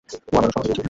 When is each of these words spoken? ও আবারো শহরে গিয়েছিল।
ও 0.09 0.13
আবারো 0.29 0.47
শহরে 0.47 0.65
গিয়েছিল। 0.65 0.79